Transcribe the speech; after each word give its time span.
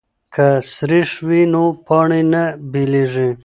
که 0.33 0.47
سریښ 0.75 1.09
وي 1.27 1.41
نو 1.53 1.63
پاڼې 1.85 2.21
نه 2.33 2.43
بېلیږي. 2.71 3.29